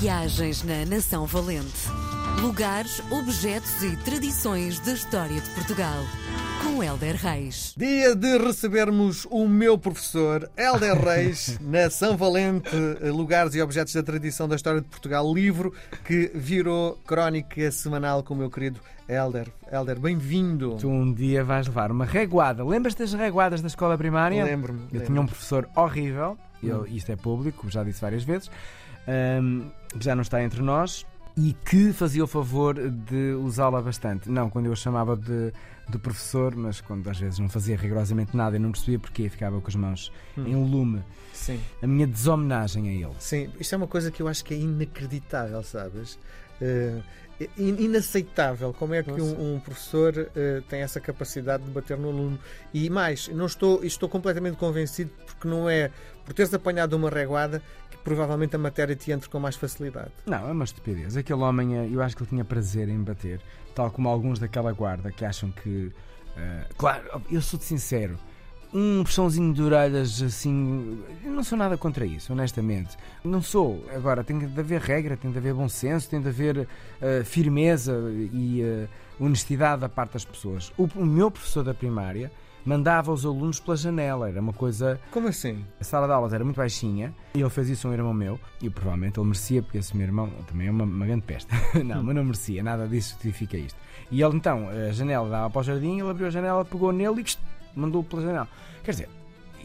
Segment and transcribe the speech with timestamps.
[0.00, 1.88] Viagens na Nação Valente.
[2.40, 6.02] Lugares, objetos e tradições da história de Portugal.
[6.62, 7.74] Com Helder Reis.
[7.76, 12.70] Dia de recebermos o meu professor, Helder Reis, na São Valente,
[13.04, 15.72] Lugares e Objetos da Tradição da História de Portugal, livro
[16.04, 19.48] que virou crónica semanal com o meu querido Helder.
[19.70, 20.76] Helder, bem-vindo.
[20.80, 22.64] Tu um dia vais levar uma reguada.
[22.64, 24.42] Lembras-te das reguadas da escola primária?
[24.42, 24.80] Lembro-me.
[24.80, 25.06] Eu lembro.
[25.06, 26.36] tinha um professor horrível,
[26.66, 28.50] eu, isto é público, já disse várias vezes,
[29.98, 31.06] que já não está entre nós
[31.36, 34.30] e que fazia o favor de usá-la bastante.
[34.30, 35.52] Não quando eu o chamava de,
[35.88, 39.60] de professor, mas quando às vezes não fazia rigorosamente nada e não percebia porquê, ficava
[39.60, 40.44] com as mãos Hum.
[40.46, 41.02] em lume.
[41.32, 43.14] Sim, A minha deshomenagem a ele.
[43.18, 43.50] sim.
[43.58, 46.18] Isto é uma coisa que eu acho que é inacreditável, sabes?
[46.60, 47.02] In-
[47.56, 52.38] inaceitável como é que um, um professor eh, tem essa capacidade de bater no aluno.
[52.72, 55.90] E mais, não estou, estou completamente convencido porque não é
[56.24, 60.12] por teres apanhado uma reguada que provavelmente a matéria te entra com mais facilidade.
[60.26, 61.16] Não, é uma estupidez.
[61.16, 63.40] Aquele homem, eh, eu acho que ele tinha prazer em bater,
[63.74, 65.92] tal como alguns daquela guarda que acham que.
[66.36, 68.18] eh, claro, eu sou-te sincero,
[68.74, 71.00] um puxãozinho de orelhas assim.
[71.24, 72.96] Não sou nada contra isso, honestamente.
[73.22, 73.84] Não sou.
[73.94, 76.66] Agora, tem de haver regra, tem de haver bom senso, tem de haver
[77.00, 77.96] eh, firmeza
[78.32, 78.88] e eh,
[79.20, 80.72] honestidade da parte das pessoas.
[80.76, 82.32] O, o meu professor da primária
[82.64, 85.00] mandava os alunos pela janela, era uma coisa.
[85.10, 85.64] Como assim?
[85.78, 88.40] A sala de aulas era muito baixinha e ele fez isso a um irmão meu
[88.60, 91.48] e provavelmente ele merecia, porque esse meu irmão também é uma, uma grande peste.
[91.84, 93.78] não, mas não merecia, nada disso justifica isto.
[94.10, 97.20] E ele então, a janela dava para o jardim, ele abriu a janela, pegou nele
[97.20, 97.24] e
[97.76, 98.48] mandou-o pela janela.
[98.82, 99.08] Quer dizer,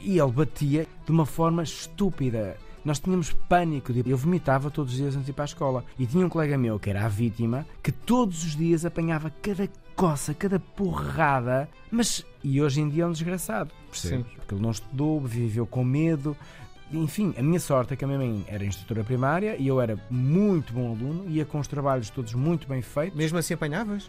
[0.00, 2.56] e ele batia de uma forma estúpida.
[2.84, 3.92] Nós tínhamos pânico.
[3.92, 5.84] de- Eu vomitava todos os dias antes de ir para a escola.
[5.98, 9.68] E tinha um colega meu, que era a vítima, que todos os dias apanhava cada
[9.96, 11.68] coça, cada porrada.
[11.90, 13.70] Mas, e hoje em dia é um desgraçado.
[13.90, 14.26] Percebes?
[14.26, 14.32] Sim.
[14.36, 16.36] Porque ele não estudou, viveu com medo.
[16.90, 19.98] Enfim, a minha sorte é que a minha mãe era instrutora primária e eu era
[20.10, 23.14] muito bom aluno, ia com os trabalhos todos muito bem feitos.
[23.18, 24.08] Mesmo assim apanhavas?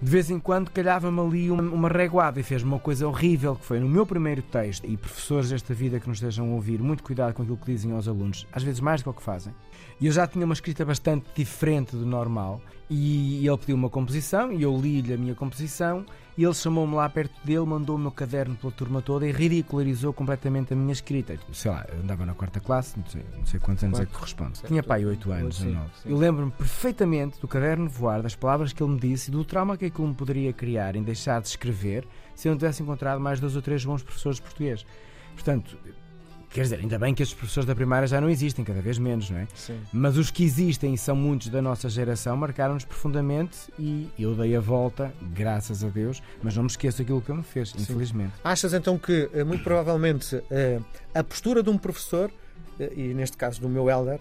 [0.00, 3.64] De vez em quando calhava-me ali uma, uma reguada e fez-me uma coisa horrível que
[3.64, 4.86] foi no meu primeiro texto.
[4.86, 7.90] E professores desta vida que nos estejam a ouvir, muito cuidado com aquilo que dizem
[7.90, 9.52] aos alunos, às vezes mais do que o que fazem.
[10.00, 12.60] E eu já tinha uma escrita bastante diferente do normal.
[12.88, 16.06] E ele pediu uma composição e eu li-lhe a minha composição.
[16.38, 20.12] E ele chamou-me lá perto dele, mandou o meu caderno pela turma toda e ridicularizou
[20.12, 21.36] completamente a minha escrita.
[21.52, 24.12] Sei lá, eu andava na quarta classe, não sei, não sei quantos anos é que
[24.12, 24.62] corresponde.
[24.62, 25.90] Tinha pai 8 anos, Sim, 9.
[26.00, 26.10] sim.
[26.10, 29.76] Eu lembro-me perfeitamente do caderno voar, das palavras que ele me disse e do trauma
[29.76, 32.06] que aquilo me poderia criar em deixar de escrever
[32.36, 34.86] se eu não tivesse encontrado mais dois ou três bons professores de português.
[35.34, 35.76] Portanto,
[36.50, 39.28] quer dizer, ainda bem que estes professores da primária já não existem, cada vez menos,
[39.30, 39.46] não é?
[39.54, 39.78] Sim.
[39.92, 44.56] Mas os que existem e são muitos da nossa geração marcaram-nos profundamente e eu dei
[44.56, 48.32] a volta, graças a Deus, mas não me esqueço aquilo que ele me fez, infelizmente.
[48.42, 50.80] Achas então que, eh, muito provavelmente, eh,
[51.14, 52.30] a postura de um professor,
[52.80, 54.18] eh, e neste caso do meu elder,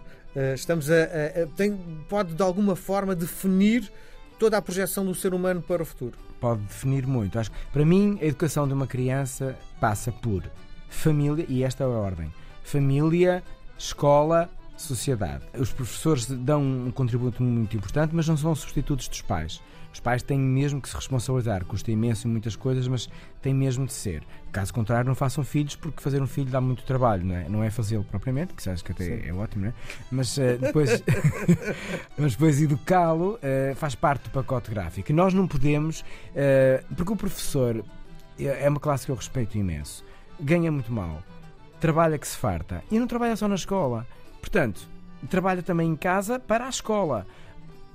[0.53, 1.75] estamos a, a- a- tem,
[2.07, 3.91] pode de alguma forma definir
[4.37, 6.13] toda a projeção do ser humano para o futuro?
[6.39, 7.39] pode definir muito.
[7.39, 10.43] Acho que, para mim, a educação de uma criança passa por
[10.89, 12.33] família, e esta é a ordem:
[12.63, 13.43] família,
[13.77, 15.43] escola, sociedade.
[15.57, 19.61] Os professores dão um contributo muito importante, mas não são substitutos dos pais.
[19.97, 23.09] Os pais têm mesmo que se responsabilizar, custa imenso em muitas coisas, mas
[23.41, 24.21] têm mesmo de ser.
[24.51, 27.49] Caso contrário, não façam filhos, porque fazer um filho dá muito trabalho, não é?
[27.49, 29.27] Não é fazê-lo propriamente, que acho que até Sim.
[29.27, 29.73] é ótimo, não é?
[30.11, 31.03] Mas eh, depois,
[32.15, 35.11] mas depois educá-lo eh, faz parte do pacote gráfico.
[35.13, 36.05] Nós não podemos,
[36.35, 37.83] eh, porque o professor
[38.37, 40.05] é uma classe que eu respeito imenso,
[40.39, 41.21] ganha muito mal,
[41.79, 44.05] trabalha que se farta e não trabalha só na escola.
[44.39, 44.87] Portanto,
[45.29, 47.25] trabalha também em casa para a escola.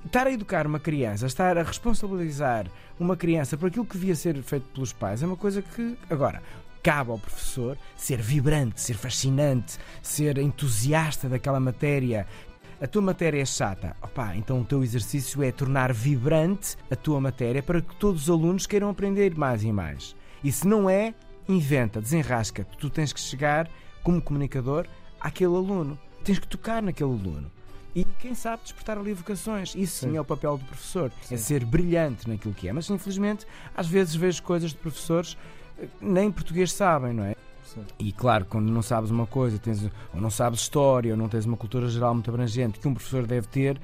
[0.05, 2.67] Estar a educar uma criança, estar a responsabilizar
[2.99, 6.41] uma criança por aquilo que devia ser feito pelos pais é uma coisa que, agora,
[6.83, 12.27] cabe ao professor ser vibrante, ser fascinante, ser entusiasta daquela matéria.
[12.81, 17.21] A tua matéria é chata, opá, então o teu exercício é tornar vibrante a tua
[17.21, 20.13] matéria para que todos os alunos queiram aprender mais e mais.
[20.43, 21.13] E se não é,
[21.47, 22.65] inventa, desenrasca.
[22.77, 23.69] Tu tens que chegar,
[24.03, 24.87] como comunicador,
[25.19, 25.97] àquele aluno.
[26.23, 27.51] Tens que tocar naquele aluno.
[27.95, 29.75] E quem sabe despertar ali vocações.
[29.75, 30.17] Isso sim, Sim.
[30.17, 31.11] é o papel do professor.
[31.21, 31.35] Sim.
[31.35, 32.73] É ser brilhante naquilo que é.
[32.73, 33.45] Mas infelizmente,
[33.75, 35.37] às vezes vejo coisas de professores
[35.77, 37.35] eh, nem português sabem, não é?
[37.63, 37.83] Sim.
[37.99, 39.83] E claro, quando não sabes uma coisa, tens,
[40.13, 43.27] ou não sabes história, ou não tens uma cultura geral muito abrangente que um professor
[43.27, 43.79] deve ter,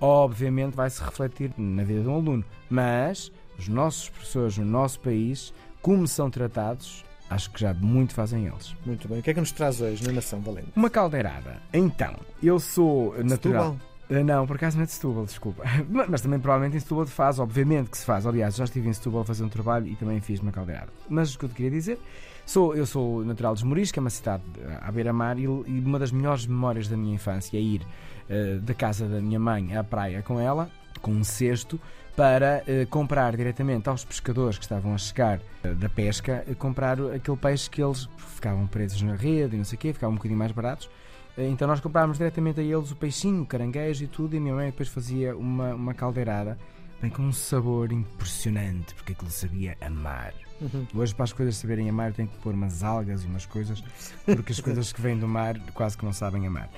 [0.00, 2.44] obviamente vai se refletir na vida de um aluno.
[2.68, 8.46] Mas os nossos professores no nosso país, como são tratados, acho que já muito fazem
[8.46, 8.74] eles.
[8.86, 9.18] Muito bem.
[9.18, 10.68] O que é que nos traz hoje na Nação Valente?
[10.76, 11.60] Uma caldeirada.
[11.72, 13.72] Então, eu sou natural.
[13.72, 13.76] Setúbal.
[14.10, 15.64] Uh, não, por acaso não é de Setúbal, desculpa.
[15.88, 18.26] Mas, mas também provavelmente em Setúbal se faz, obviamente que se faz.
[18.26, 20.88] Aliás, já estive em Setúbal a fazer um trabalho e também fiz uma caldeirada.
[21.08, 21.98] Mas o que eu te queria dizer,
[22.44, 24.42] sou, eu sou natural de Esmoriz, que é uma cidade
[24.80, 27.82] à beira-mar, e, e uma das melhores memórias da minha infância é ir
[28.28, 30.70] uh, da casa da minha mãe à praia com ela,
[31.00, 31.80] com um cesto,
[32.16, 37.00] para uh, comprar diretamente aos pescadores que estavam a chegar uh, da pesca, uh, comprar
[37.00, 40.16] aquele peixe que eles ficavam presos na rede e não sei o quê, ficavam um
[40.16, 40.88] bocadinho mais baratos.
[41.36, 44.54] Então nós comprávamos diretamente a eles o peixinho, o caranguejo e tudo, e a minha
[44.54, 46.58] mãe depois fazia uma, uma caldeirada,
[47.02, 50.32] bem com um sabor impressionante, porque aquilo sabia amar.
[50.60, 50.86] Uhum.
[50.94, 53.82] Hoje, para as coisas saberem amar, tenho que pôr umas algas e umas coisas,
[54.24, 56.70] porque as coisas que vêm do mar quase que não sabem amar.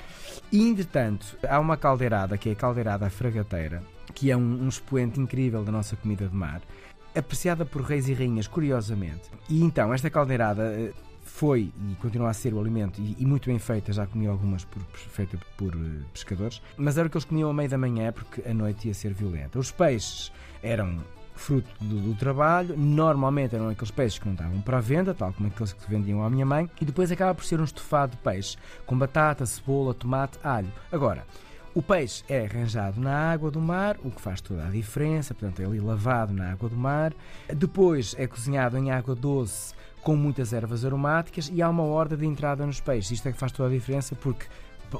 [0.50, 3.82] E, entretanto, há uma caldeirada, que é a caldeirada fragateira,
[4.15, 6.62] que é um, um expoente incrível da nossa comida de mar,
[7.14, 9.31] apreciada por reis e rainhas, curiosamente.
[9.49, 10.93] E então, esta caldeirada
[11.25, 14.64] foi e continua a ser o alimento e, e muito bem feita, já comi algumas
[14.64, 18.12] por, feita por uh, pescadores, mas era o que eles comiam à meia da manhã
[18.12, 19.58] porque a noite ia ser violenta.
[19.58, 20.31] Os peixes
[20.62, 21.02] eram
[21.34, 25.32] fruto do, do, trabalho, normalmente eram aqueles peixes que não estavam para a venda, tal
[25.32, 28.19] como aqueles que vendiam à minha mãe, e depois acaba por ser um estofado de
[28.19, 28.56] peixe
[28.87, 30.72] com batata, cebola, tomate, alho.
[30.93, 31.26] Agora,
[31.75, 35.61] o peixe é arranjado na água do mar, o que faz toda a diferença, portanto
[35.61, 37.12] é ali lavado na água do mar.
[37.49, 42.26] Depois é cozinhado em água doce com muitas ervas aromáticas e há uma ordem de
[42.26, 43.11] entrada nos peixes.
[43.12, 44.47] Isto é que faz toda a diferença porque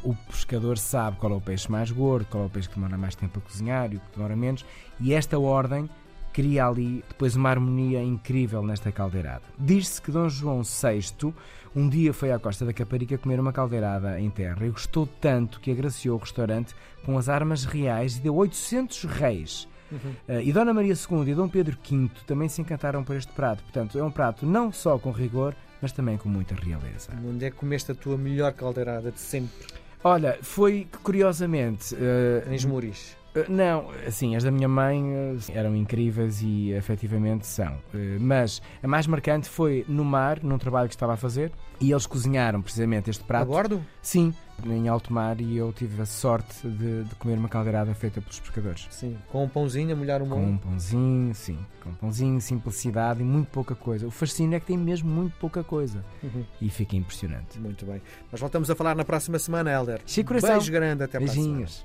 [0.03, 2.99] o pescador sabe qual é o peixe mais gordo, qual é o peixe que demora
[2.99, 4.65] mais tempo a cozinhar e o que demora menos,
[4.99, 5.89] e esta ordem
[6.35, 9.45] cria ali depois uma harmonia incrível nesta caldeirada.
[9.57, 11.33] Diz-se que Dom João VI
[11.75, 15.61] um dia foi à Costa da Caparica comer uma caldeirada em terra e gostou tanto
[15.61, 19.69] que agraciou o restaurante com as armas reais e deu 800 reis.
[19.91, 19.99] Uhum.
[20.29, 23.63] Uh, e Dona Maria II e Dom Pedro V também se encantaram por este prato.
[23.63, 27.11] Portanto, é um prato não só com rigor, mas também com muita realeza.
[27.25, 29.67] Onde é que comeste a tua melhor caldeirada de sempre?
[30.03, 31.95] Olha, foi curiosamente.
[31.95, 33.17] Uh, em Esmoriz.
[33.35, 37.79] Uh, não, assim, as da minha mãe uh, eram incríveis e efetivamente são.
[38.21, 42.07] Mas a mais marcante foi no mar, num trabalho que estava a fazer, e eles
[42.07, 43.43] cozinharam precisamente este prato.
[43.43, 43.85] A bordo?
[44.01, 44.33] Sim,
[44.65, 48.39] em alto mar e eu tive a sorte de, de, comer uma caldeirada feita pelos
[48.39, 48.87] pescadores.
[48.91, 50.43] Sim, com um pãozinho a molhar o molho.
[50.43, 54.07] Com um pãozinho, sim, com um pãozinho, simplicidade e muito pouca coisa.
[54.07, 56.45] O fascínio é que tem mesmo muito pouca coisa uhum.
[56.61, 57.59] e fica impressionante.
[57.59, 58.01] Muito bem.
[58.31, 60.01] Nós voltamos a falar na próxima semana, Helder.
[60.07, 61.85] Chico Beijo grande, até Beijinhos.